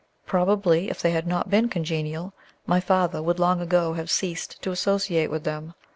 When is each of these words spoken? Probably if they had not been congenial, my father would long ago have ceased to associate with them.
Probably 0.25 0.89
if 0.89 0.99
they 0.99 1.11
had 1.11 1.27
not 1.27 1.51
been 1.51 1.69
congenial, 1.69 2.33
my 2.65 2.79
father 2.79 3.21
would 3.21 3.37
long 3.37 3.61
ago 3.61 3.93
have 3.93 4.09
ceased 4.09 4.59
to 4.63 4.71
associate 4.71 5.29
with 5.29 5.43
them. 5.43 5.75